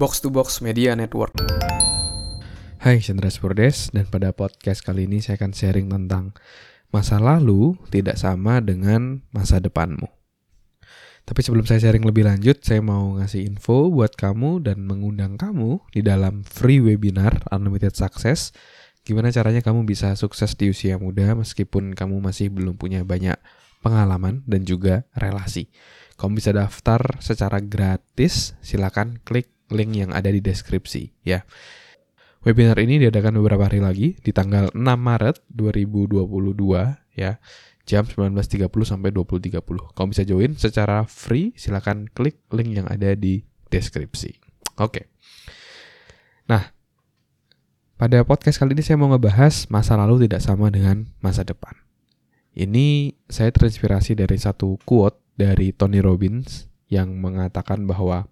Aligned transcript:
Box 0.00 0.24
to 0.24 0.32
Box 0.32 0.64
Media 0.64 0.96
Network. 0.96 1.36
Hai, 2.80 3.04
Chandra 3.04 3.28
Spurdes 3.28 3.92
dan 3.92 4.08
pada 4.08 4.32
podcast 4.32 4.80
kali 4.80 5.04
ini 5.04 5.20
saya 5.20 5.36
akan 5.36 5.52
sharing 5.52 5.92
tentang 5.92 6.32
masa 6.88 7.20
lalu 7.20 7.76
tidak 7.92 8.16
sama 8.16 8.64
dengan 8.64 9.20
masa 9.28 9.60
depanmu. 9.60 10.08
Tapi 11.28 11.40
sebelum 11.44 11.68
saya 11.68 11.84
sharing 11.84 12.08
lebih 12.08 12.24
lanjut, 12.24 12.64
saya 12.64 12.80
mau 12.80 13.20
ngasih 13.20 13.44
info 13.44 13.92
buat 13.92 14.16
kamu 14.16 14.64
dan 14.64 14.88
mengundang 14.88 15.36
kamu 15.36 15.84
di 15.92 16.00
dalam 16.00 16.48
free 16.48 16.80
webinar 16.80 17.44
Unlimited 17.52 17.92
Success. 17.92 18.56
Gimana 19.04 19.28
caranya 19.28 19.60
kamu 19.60 19.84
bisa 19.84 20.16
sukses 20.16 20.56
di 20.56 20.72
usia 20.72 20.96
muda 20.96 21.36
meskipun 21.36 21.92
kamu 21.92 22.24
masih 22.24 22.48
belum 22.48 22.80
punya 22.80 23.04
banyak 23.04 23.36
pengalaman 23.84 24.48
dan 24.48 24.64
juga 24.64 25.04
relasi. 25.12 25.68
Kamu 26.16 26.40
bisa 26.40 26.56
daftar 26.56 27.20
secara 27.20 27.60
gratis, 27.60 28.56
silakan 28.64 29.20
klik 29.28 29.59
link 29.70 29.96
yang 29.96 30.10
ada 30.10 30.28
di 30.30 30.42
deskripsi 30.42 31.26
ya. 31.26 31.46
Webinar 32.40 32.80
ini 32.80 32.96
diadakan 32.96 33.36
beberapa 33.36 33.68
hari 33.68 33.84
lagi 33.84 34.16
di 34.16 34.32
tanggal 34.32 34.72
6 34.72 34.80
Maret 34.80 35.44
2022 35.52 36.24
ya. 37.16 37.36
Jam 37.88 38.06
19.30 38.06 38.70
sampai 38.86 39.10
20.30. 39.10 39.60
Kamu 39.92 40.08
bisa 40.14 40.22
join 40.22 40.54
secara 40.54 41.02
free, 41.10 41.50
silakan 41.58 42.06
klik 42.12 42.38
link 42.54 42.80
yang 42.80 42.86
ada 42.86 43.12
di 43.18 43.42
deskripsi. 43.68 44.38
Oke. 44.78 45.10
Nah, 46.46 46.70
pada 48.00 48.24
podcast 48.24 48.56
kali 48.56 48.72
ini 48.72 48.80
saya 48.80 48.96
mau 48.96 49.12
ngebahas 49.12 49.68
masa 49.68 49.98
lalu 49.98 50.24
tidak 50.24 50.40
sama 50.40 50.72
dengan 50.72 51.12
masa 51.20 51.44
depan. 51.44 51.76
Ini 52.56 53.14
saya 53.28 53.52
terinspirasi 53.52 54.16
dari 54.16 54.40
satu 54.40 54.80
quote 54.88 55.20
dari 55.36 55.76
Tony 55.76 56.00
Robbins 56.00 56.66
yang 56.90 57.20
mengatakan 57.20 57.84
bahwa 57.84 58.26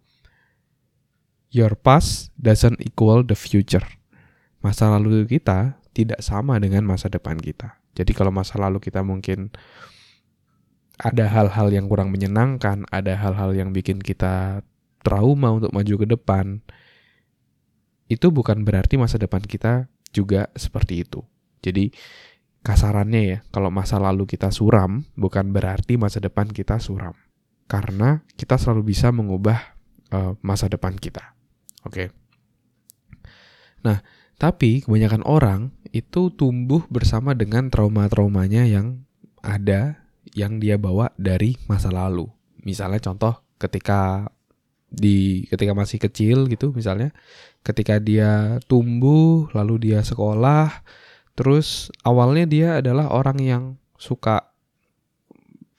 Your 1.49 1.73
past 1.81 2.29
doesn't 2.37 2.81
equal 2.85 3.25
the 3.25 3.33
future. 3.33 3.85
Masa 4.61 4.93
lalu 4.93 5.25
kita 5.25 5.81
tidak 5.97 6.21
sama 6.21 6.61
dengan 6.61 6.85
masa 6.85 7.09
depan 7.09 7.41
kita. 7.41 7.81
Jadi 7.97 8.13
kalau 8.13 8.31
masa 8.31 8.61
lalu 8.61 8.79
kita 8.79 9.01
mungkin 9.01 9.51
ada 10.99 11.31
hal-hal 11.31 11.71
yang 11.71 11.87
kurang 11.87 12.11
menyenangkan, 12.11 12.85
ada 12.91 13.15
hal-hal 13.15 13.55
yang 13.55 13.71
bikin 13.71 14.03
kita 14.03 14.67
trauma 15.07 15.55
untuk 15.55 15.71
maju 15.71 15.95
ke 15.95 16.07
depan, 16.11 16.61
itu 18.11 18.29
bukan 18.35 18.67
berarti 18.67 18.99
masa 18.99 19.17
depan 19.17 19.41
kita 19.41 19.87
juga 20.11 20.51
seperti 20.59 21.07
itu. 21.07 21.23
Jadi 21.63 21.95
kasarannya 22.67 23.23
ya, 23.23 23.39
kalau 23.55 23.71
masa 23.71 24.03
lalu 24.03 24.27
kita 24.27 24.51
suram, 24.51 25.07
bukan 25.15 25.55
berarti 25.55 25.95
masa 25.97 26.19
depan 26.19 26.51
kita 26.51 26.83
suram. 26.83 27.15
Karena 27.71 28.27
kita 28.35 28.59
selalu 28.59 28.91
bisa 28.91 29.15
mengubah 29.15 29.79
uh, 30.11 30.35
masa 30.43 30.67
depan 30.67 30.97
kita. 30.99 31.38
Oke. 31.87 31.93
Okay. 31.93 32.09
Nah, 33.87 34.03
tapi 34.39 34.83
kebanyakan 34.83 35.23
orang 35.27 35.75
itu 35.95 36.31
tumbuh 36.35 36.85
bersama 36.91 37.35
dengan 37.35 37.71
trauma-traumanya 37.71 38.67
yang 38.67 39.07
ada 39.41 40.03
yang 40.35 40.59
dia 40.59 40.77
bawa 40.77 41.15
dari 41.17 41.57
masa 41.71 41.89
lalu. 41.91 42.29
Misalnya 42.63 43.01
contoh 43.01 43.39
ketika 43.59 44.29
di 44.89 45.45
ketika 45.53 45.77
masih 45.77 46.01
kecil 46.01 46.49
gitu 46.49 46.73
misalnya 46.73 47.13
ketika 47.61 48.01
dia 48.01 48.57
tumbuh 48.65 49.45
lalu 49.53 49.93
dia 49.93 50.01
sekolah 50.01 50.81
terus 51.37 51.93
awalnya 52.09 52.49
dia 52.49 52.69
adalah 52.81 53.13
orang 53.13 53.39
yang 53.39 53.65
suka 54.01 54.49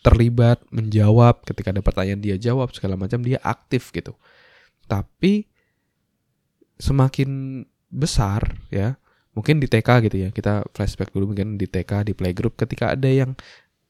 terlibat 0.06 0.62
menjawab 0.70 1.42
ketika 1.42 1.74
ada 1.74 1.82
pertanyaan 1.82 2.22
dia 2.22 2.38
jawab 2.38 2.70
segala 2.70 2.96
macam 3.02 3.26
dia 3.26 3.42
aktif 3.42 3.90
gitu 3.90 4.14
tapi 4.86 5.49
semakin 6.80 7.62
besar 7.92 8.56
ya 8.72 8.96
mungkin 9.36 9.62
di 9.62 9.68
TK 9.70 10.10
gitu 10.10 10.18
ya 10.18 10.30
kita 10.32 10.66
flashback 10.74 11.14
dulu 11.14 11.36
mungkin 11.36 11.60
di 11.60 11.70
TK 11.70 12.08
di 12.08 12.14
playgroup 12.18 12.56
ketika 12.56 12.96
ada 12.96 13.08
yang 13.08 13.36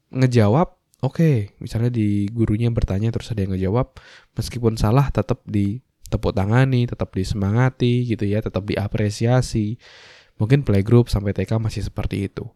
ngejawab 0.10 0.76
oke 1.06 1.16
okay, 1.16 1.36
misalnya 1.64 1.94
di 1.94 2.28
gurunya 2.34 2.68
bertanya 2.74 3.14
terus 3.14 3.32
ada 3.32 3.46
yang 3.46 3.56
ngejawab 3.56 3.96
meskipun 4.36 4.76
salah 4.76 5.08
tetap 5.14 5.46
di 5.46 5.80
tepuk 6.10 6.34
tangani 6.34 6.90
tetap 6.90 7.14
disemangati 7.14 8.10
gitu 8.10 8.26
ya 8.26 8.42
tetap 8.42 8.66
diapresiasi. 8.66 9.78
Mungkin 10.42 10.66
playgroup 10.66 11.12
sampai 11.12 11.36
TK 11.36 11.62
masih 11.62 11.86
seperti 11.86 12.32
itu. 12.32 12.48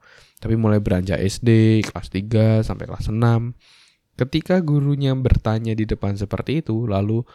Tapi 0.42 0.56
mulai 0.56 0.80
beranjak 0.80 1.20
SD 1.20 1.84
kelas 1.88 2.08
3 2.12 2.68
sampai 2.68 2.86
kelas 2.90 3.08
6 3.08 3.22
ketika 4.14 4.62
gurunya 4.62 5.10
bertanya 5.18 5.74
di 5.74 5.90
depan 5.90 6.14
seperti 6.14 6.62
itu 6.62 6.86
lalu 6.86 7.26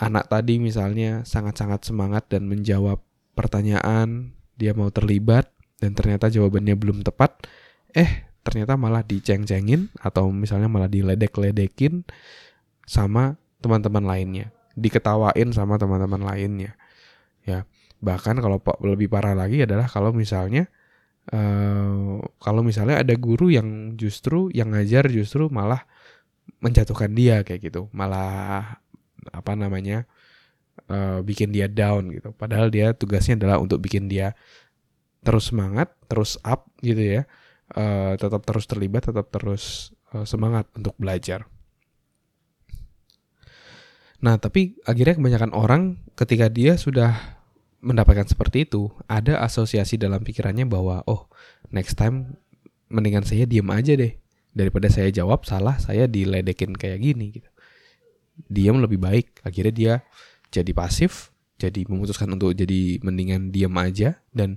anak 0.00 0.32
tadi 0.32 0.56
misalnya 0.56 1.22
sangat-sangat 1.28 1.84
semangat 1.84 2.24
dan 2.32 2.48
menjawab 2.48 3.04
pertanyaan, 3.36 4.32
dia 4.56 4.72
mau 4.72 4.88
terlibat 4.88 5.52
dan 5.76 5.92
ternyata 5.92 6.32
jawabannya 6.32 6.74
belum 6.74 7.04
tepat, 7.04 7.44
eh 7.92 8.28
ternyata 8.40 8.80
malah 8.80 9.04
diceng-cengin 9.04 9.92
atau 10.00 10.32
misalnya 10.32 10.72
malah 10.72 10.88
diledek-ledekin 10.88 12.08
sama 12.88 13.36
teman-teman 13.60 14.04
lainnya, 14.08 14.56
diketawain 14.72 15.52
sama 15.52 15.76
teman-teman 15.76 16.24
lainnya. 16.24 16.72
Ya, 17.44 17.68
bahkan 18.00 18.40
kalau 18.40 18.56
lebih 18.80 19.12
parah 19.12 19.36
lagi 19.36 19.64
adalah 19.64 19.84
kalau 19.84 20.16
misalnya 20.16 20.72
uh, 21.32 22.24
kalau 22.40 22.64
misalnya 22.64 23.04
ada 23.04 23.12
guru 23.20 23.52
yang 23.52 24.00
justru 24.00 24.48
yang 24.56 24.72
ngajar 24.72 25.12
justru 25.12 25.52
malah 25.52 25.84
menjatuhkan 26.64 27.12
dia 27.12 27.44
kayak 27.44 27.68
gitu, 27.68 27.92
malah 27.92 28.80
apa 29.30 29.54
namanya 29.54 30.06
uh, 30.88 31.20
bikin 31.20 31.52
dia 31.52 31.66
down 31.68 32.10
gitu. 32.14 32.32
Padahal 32.32 32.72
dia 32.72 32.94
tugasnya 32.96 33.36
adalah 33.36 33.58
untuk 33.60 33.82
bikin 33.82 34.06
dia 34.08 34.32
terus 35.20 35.52
semangat, 35.52 35.92
terus 36.08 36.40
up 36.46 36.70
gitu 36.80 37.20
ya, 37.20 37.22
uh, 37.76 38.16
tetap 38.16 38.40
terus 38.46 38.64
terlibat, 38.64 39.04
tetap 39.04 39.28
terus 39.28 39.92
uh, 40.16 40.24
semangat 40.24 40.64
untuk 40.72 40.96
belajar. 40.96 41.44
Nah, 44.20 44.36
tapi 44.36 44.76
akhirnya 44.84 45.16
kebanyakan 45.16 45.52
orang 45.56 45.82
ketika 46.12 46.52
dia 46.52 46.76
sudah 46.76 47.40
mendapatkan 47.80 48.28
seperti 48.28 48.68
itu, 48.68 48.92
ada 49.08 49.40
asosiasi 49.40 49.96
dalam 49.96 50.20
pikirannya 50.20 50.68
bahwa 50.68 51.00
oh, 51.08 51.28
next 51.72 51.96
time 51.96 52.36
mendingan 52.92 53.24
saya 53.24 53.48
diam 53.48 53.68
aja 53.72 53.96
deh 53.96 54.20
daripada 54.52 54.92
saya 54.92 55.08
jawab 55.08 55.48
salah, 55.48 55.80
saya 55.80 56.04
diledekin 56.04 56.76
kayak 56.76 57.00
gini 57.00 57.40
gitu 57.40 57.48
diam 58.48 58.80
lebih 58.80 59.02
baik. 59.02 59.42
Akhirnya 59.44 59.74
dia 59.74 59.94
jadi 60.50 60.72
pasif 60.72 61.30
jadi 61.60 61.84
memutuskan 61.84 62.32
untuk 62.32 62.56
jadi 62.56 62.98
mendingan 63.04 63.52
diam 63.52 63.76
aja 63.76 64.16
dan 64.32 64.56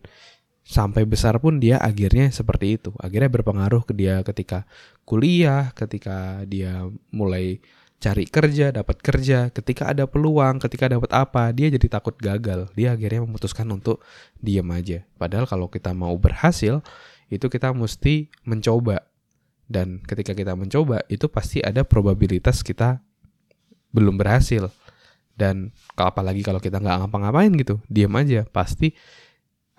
sampai 0.63 1.03
besar 1.03 1.35
pun 1.43 1.59
dia 1.59 1.75
akhirnya 1.83 2.31
seperti 2.31 2.79
itu. 2.79 2.95
Akhirnya 2.95 3.27
berpengaruh 3.27 3.83
ke 3.83 3.91
dia 3.91 4.23
ketika 4.23 4.63
kuliah 5.03 5.75
ketika 5.75 6.47
dia 6.47 6.87
mulai 7.11 7.59
cari 7.99 8.27
kerja 8.27 8.75
dapat 8.75 8.99
kerja 8.99 9.47
ketika 9.47 9.95
ada 9.95 10.03
peluang 10.03 10.59
ketika 10.59 10.91
dapat 10.91 11.11
apa 11.11 11.51
dia 11.51 11.67
jadi 11.67 11.87
takut 11.91 12.15
gagal. 12.15 12.71
Dia 12.75 12.95
akhirnya 12.95 13.27
memutuskan 13.27 13.67
untuk 13.67 13.99
diam 14.39 14.67
aja. 14.71 15.03
Padahal 15.19 15.43
kalau 15.43 15.67
kita 15.67 15.91
mau 15.91 16.15
berhasil 16.15 16.79
itu 17.27 17.45
kita 17.51 17.75
mesti 17.75 18.31
mencoba. 18.47 19.03
Dan 19.63 20.03
ketika 20.03 20.35
kita 20.35 20.53
mencoba 20.59 21.03
itu 21.07 21.31
pasti 21.31 21.63
ada 21.63 21.87
probabilitas 21.87 22.61
kita 22.61 22.99
belum 23.93 24.19
berhasil. 24.19 24.67
Dan 25.33 25.73
apalagi 25.97 26.45
kalau 26.45 26.61
kita 26.61 26.77
nggak 26.77 27.05
ngapa-ngapain 27.05 27.49
gitu 27.57 27.81
diam 27.89 28.13
aja 28.13 28.45
pasti 28.45 28.93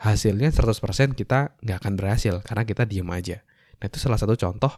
hasilnya 0.03 0.51
100% 0.51 1.15
kita 1.15 1.55
nggak 1.63 1.79
akan 1.79 1.95
berhasil 1.95 2.35
karena 2.43 2.63
kita 2.67 2.83
diam 2.89 3.07
aja. 3.15 3.43
Nah 3.79 3.87
itu 3.87 3.99
salah 4.03 4.19
satu 4.19 4.35
contoh 4.35 4.75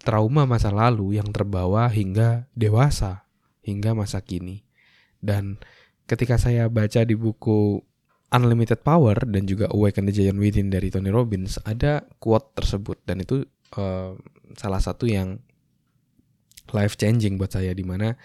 trauma 0.00 0.48
masa 0.48 0.72
lalu 0.72 1.20
yang 1.20 1.28
terbawa 1.32 1.88
hingga 1.92 2.48
dewasa 2.56 3.28
hingga 3.64 3.96
masa 3.96 4.20
kini. 4.24 4.64
Dan 5.20 5.60
ketika 6.04 6.36
saya 6.36 6.68
baca 6.68 7.00
di 7.04 7.16
buku 7.16 7.80
Unlimited 8.34 8.82
Power 8.82 9.14
dan 9.30 9.46
juga 9.46 9.70
Awaken 9.70 10.10
the 10.10 10.14
Giant 10.14 10.40
Within 10.42 10.68
dari 10.68 10.90
Tony 10.90 11.08
Robbins 11.08 11.56
ada 11.62 12.02
quote 12.18 12.52
tersebut. 12.58 12.98
Dan 13.06 13.22
itu 13.22 13.46
uh, 13.78 14.18
salah 14.58 14.82
satu 14.82 15.06
yang 15.06 15.38
life 16.72 16.96
changing 16.96 17.36
buat 17.36 17.52
saya 17.52 17.74
di 17.76 17.84
mana 17.84 18.16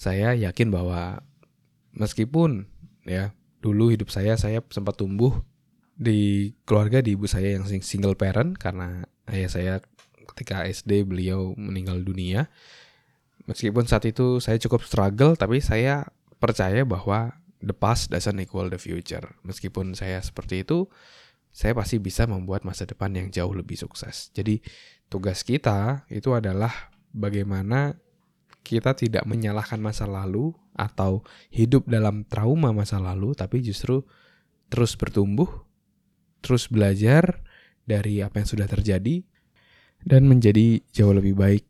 saya 0.00 0.32
yakin 0.32 0.72
bahwa 0.72 1.20
meskipun 1.92 2.64
ya 3.04 3.36
dulu 3.60 3.92
hidup 3.92 4.08
saya 4.08 4.38
saya 4.40 4.64
sempat 4.72 4.96
tumbuh 4.96 5.44
di 6.00 6.52
keluarga 6.64 7.04
di 7.04 7.12
ibu 7.12 7.28
saya 7.28 7.60
yang 7.60 7.68
single 7.84 8.16
parent 8.16 8.56
karena 8.56 9.04
ayah 9.28 9.50
saya 9.52 9.74
ketika 10.32 10.64
SD 10.64 11.04
beliau 11.04 11.52
meninggal 11.60 12.00
dunia. 12.00 12.48
Meskipun 13.44 13.84
saat 13.84 14.08
itu 14.08 14.40
saya 14.40 14.56
cukup 14.56 14.86
struggle 14.86 15.36
tapi 15.36 15.60
saya 15.60 16.08
percaya 16.40 16.86
bahwa 16.88 17.36
the 17.60 17.76
past 17.76 18.08
doesn't 18.08 18.40
equal 18.40 18.72
the 18.72 18.80
future. 18.80 19.36
Meskipun 19.44 19.92
saya 19.92 20.24
seperti 20.24 20.64
itu, 20.64 20.88
saya 21.52 21.76
pasti 21.76 22.00
bisa 22.00 22.24
membuat 22.24 22.64
masa 22.64 22.88
depan 22.88 23.12
yang 23.12 23.28
jauh 23.28 23.52
lebih 23.52 23.76
sukses. 23.76 24.32
Jadi 24.32 24.62
tugas 25.10 25.42
kita 25.44 26.06
itu 26.08 26.32
adalah 26.32 26.89
bagaimana 27.10 27.98
kita 28.60 28.94
tidak 28.94 29.24
menyalahkan 29.26 29.80
masa 29.80 30.04
lalu 30.06 30.52
atau 30.76 31.24
hidup 31.50 31.88
dalam 31.88 32.22
trauma 32.28 32.70
masa 32.70 33.00
lalu, 33.00 33.34
tapi 33.34 33.64
justru 33.64 34.04
terus 34.70 34.94
bertumbuh, 34.94 35.48
terus 36.44 36.70
belajar 36.70 37.42
dari 37.84 38.22
apa 38.22 38.38
yang 38.40 38.48
sudah 38.48 38.68
terjadi, 38.70 39.24
dan 40.06 40.24
menjadi 40.30 40.80
jauh 40.94 41.12
lebih 41.12 41.36
baik 41.36 41.64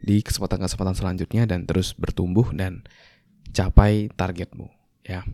di 0.00 0.22
kesempatan-kesempatan 0.22 0.94
selanjutnya 0.94 1.48
dan 1.48 1.64
terus 1.66 1.96
bertumbuh 1.96 2.52
dan 2.54 2.84
capai 3.50 4.12
targetmu 4.12 4.68
ya. 5.02 5.24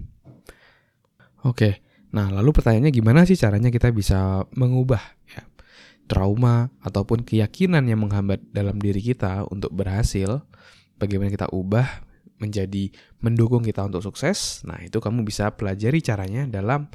Oke. 1.42 1.82
Nah, 2.12 2.28
lalu 2.28 2.52
pertanyaannya 2.52 2.92
gimana 2.92 3.24
sih 3.24 3.40
caranya 3.40 3.72
kita 3.72 3.88
bisa 3.90 4.44
mengubah 4.52 5.00
ya 5.32 5.51
trauma 6.10 6.70
ataupun 6.82 7.22
keyakinan 7.26 7.86
yang 7.86 8.02
menghambat 8.02 8.42
dalam 8.50 8.78
diri 8.78 9.00
kita 9.02 9.46
untuk 9.48 9.72
berhasil? 9.74 10.42
Bagaimana 10.98 11.32
kita 11.32 11.50
ubah 11.50 12.06
menjadi 12.38 12.90
mendukung 13.22 13.62
kita 13.62 13.86
untuk 13.86 14.02
sukses? 14.02 14.62
Nah, 14.66 14.78
itu 14.82 14.98
kamu 15.02 15.26
bisa 15.26 15.54
pelajari 15.54 16.02
caranya 16.02 16.46
dalam 16.46 16.90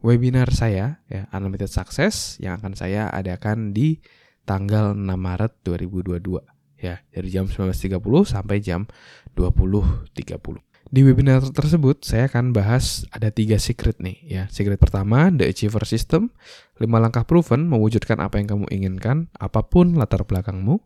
webinar 0.00 0.48
saya 0.52 1.04
ya 1.12 1.28
Unlimited 1.36 1.68
Success 1.68 2.40
yang 2.40 2.56
akan 2.60 2.72
saya 2.72 3.12
adakan 3.12 3.76
di 3.76 4.00
tanggal 4.48 4.96
6 4.96 5.04
Maret 5.04 5.52
2022 5.62 6.40
ya 6.80 6.96
dari 7.12 7.28
jam 7.28 7.44
19.30 7.44 8.00
sampai 8.24 8.56
jam 8.64 8.88
20.30. 9.36 10.69
Di 10.90 11.06
webinar 11.06 11.38
tersebut 11.54 12.02
saya 12.02 12.26
akan 12.26 12.50
bahas 12.50 13.06
ada 13.14 13.30
tiga 13.30 13.62
secret 13.62 14.02
nih 14.02 14.18
ya. 14.26 14.42
Secret 14.50 14.74
pertama, 14.74 15.30
The 15.30 15.46
Achiever 15.46 15.86
System, 15.86 16.34
5 16.82 16.90
langkah 16.98 17.22
proven 17.22 17.70
mewujudkan 17.70 18.18
apa 18.18 18.42
yang 18.42 18.50
kamu 18.50 18.66
inginkan, 18.74 19.30
apa 19.38 19.62
pun 19.62 19.94
latar 19.94 20.26
belakangmu. 20.26 20.82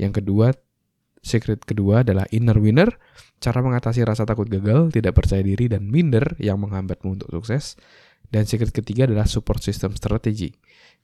Yang 0.00 0.24
kedua, 0.24 0.56
secret 1.20 1.68
kedua 1.68 2.00
adalah 2.00 2.24
Inner 2.32 2.56
Winner, 2.56 2.96
cara 3.44 3.60
mengatasi 3.60 4.00
rasa 4.08 4.24
takut 4.24 4.48
gagal, 4.48 4.88
tidak 4.88 5.20
percaya 5.20 5.44
diri, 5.44 5.68
dan 5.68 5.84
minder 5.84 6.32
yang 6.40 6.56
menghambatmu 6.56 7.20
untuk 7.20 7.28
sukses. 7.28 7.76
Dan 8.32 8.48
secret 8.48 8.72
ketiga 8.72 9.04
adalah 9.04 9.28
Support 9.28 9.60
System 9.60 9.92
Strategy, 9.92 10.56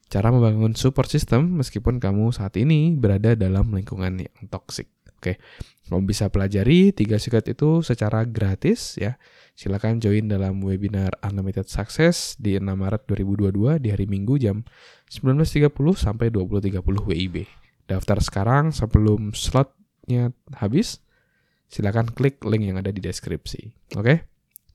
cara 0.09 0.33
membangun 0.33 0.73
support 0.73 1.05
system 1.07 1.61
meskipun 1.61 2.01
kamu 2.01 2.33
saat 2.33 2.57
ini 2.57 2.97
berada 2.97 3.37
dalam 3.37 3.69
lingkungan 3.69 4.25
yang 4.25 4.37
toksik. 4.49 4.89
Oke, 5.19 5.37
kamu 5.85 6.09
bisa 6.09 6.33
pelajari 6.33 6.89
tiga 6.95 7.21
secret 7.21 7.45
itu 7.53 7.85
secara 7.85 8.25
gratis 8.25 8.97
ya. 8.97 9.21
Silakan 9.53 9.99
join 9.99 10.31
dalam 10.31 10.63
webinar 10.63 11.19
Unlimited 11.19 11.67
Success 11.67 12.39
di 12.39 12.55
6 12.55 12.63
Maret 12.63 13.03
2022 13.11 13.83
di 13.83 13.91
hari 13.91 14.07
Minggu 14.07 14.39
jam 14.39 14.63
19.30 15.11 15.67
sampai 15.99 16.31
20.30 16.31 16.79
WIB. 16.79 17.43
Daftar 17.83 18.23
sekarang 18.23 18.71
sebelum 18.71 19.35
slotnya 19.35 20.31
habis. 20.55 21.03
Silakan 21.67 22.09
klik 22.15 22.39
link 22.47 22.65
yang 22.71 22.79
ada 22.79 22.89
di 22.89 23.03
deskripsi. 23.03 23.93
Oke? 23.99 24.25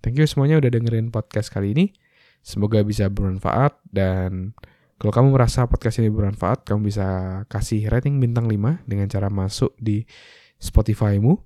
Thank 0.05 0.21
you 0.21 0.29
semuanya 0.29 0.61
udah 0.61 0.69
dengerin 0.69 1.09
podcast 1.09 1.49
kali 1.49 1.73
ini. 1.73 2.04
Semoga 2.45 2.85
bisa 2.85 3.09
bermanfaat 3.09 3.81
dan 3.89 4.53
kalau 5.01 5.11
kamu 5.11 5.29
merasa 5.33 5.65
podcast 5.65 5.97
ini 6.01 6.13
bermanfaat, 6.13 6.69
kamu 6.69 6.93
bisa 6.93 7.09
kasih 7.49 7.89
rating 7.89 8.21
bintang 8.21 8.45
5 8.47 8.85
dengan 8.85 9.09
cara 9.09 9.33
masuk 9.33 9.73
di 9.81 10.05
Spotify-mu 10.61 11.41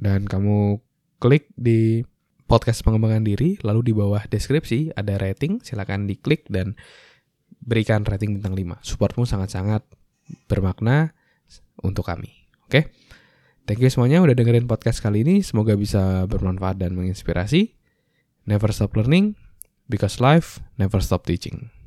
dan 0.00 0.24
kamu 0.24 0.80
klik 1.20 1.52
di 1.54 2.02
podcast 2.48 2.80
pengembangan 2.82 3.20
diri, 3.20 3.60
lalu 3.60 3.88
di 3.88 3.92
bawah 3.92 4.24
deskripsi 4.26 4.96
ada 4.96 5.20
rating, 5.20 5.60
silakan 5.60 6.08
diklik 6.08 6.48
dan 6.48 6.72
berikan 7.60 8.02
rating 8.08 8.40
bintang 8.40 8.56
5. 8.56 8.80
Supportmu 8.80 9.28
sangat-sangat 9.28 9.84
bermakna 10.48 11.12
untuk 11.84 12.08
kami. 12.08 12.48
Oke? 12.64 12.88
Thank 13.68 13.84
you 13.84 13.92
semuanya 13.92 14.24
udah 14.24 14.32
dengerin 14.34 14.64
podcast 14.64 15.04
kali 15.04 15.20
ini. 15.20 15.44
Semoga 15.44 15.76
bisa 15.76 16.24
bermanfaat 16.26 16.80
dan 16.80 16.96
menginspirasi. 16.96 17.76
Never 18.48 18.72
stop 18.72 18.96
learning 18.96 19.49
because 19.90 20.20
life 20.20 20.60
never 20.78 21.00
stop 21.00 21.26
teaching. 21.26 21.70